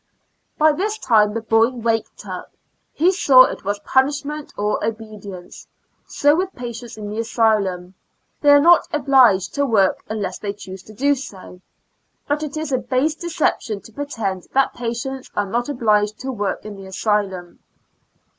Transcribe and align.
By 0.57 0.71
this 0.71 0.97
time 0.97 1.35
the 1.35 1.43
boy 1.43 1.69
waked 1.69 2.25
up; 2.25 2.51
he 2.91 3.11
saw 3.11 3.43
it 3.43 3.63
was 3.63 3.77
punishment 3.81 4.51
or 4.57 4.83
obedience; 4.83 5.67
so 6.07 6.35
with 6.35 6.55
patients 6.55 6.97
in 6.97 7.11
the 7.11 7.19
asylum, 7.19 7.93
they 8.41 8.49
are 8.49 8.59
not 8.59 8.89
oblig 8.89 9.35
ed 9.47 9.53
to 9.53 9.61
Yfork 9.63 9.97
unless 10.09 10.39
they 10.39 10.53
choose 10.53 10.81
to 10.85 10.93
do 10.95 11.13
so. 11.13 11.61
But 12.27 12.41
it 12.41 12.57
is 12.57 12.71
a 12.71 12.79
base 12.79 13.13
deception 13.13 13.79
to 13.81 13.93
pretend 13.93 14.47
that 14.53 14.73
patients 14.73 15.29
are 15.35 15.45
not 15.45 15.69
obliged 15.69 16.19
to 16.21 16.31
work 16.31 16.65
in 16.65 16.77
the 16.77 16.87
asylum. 16.87 17.59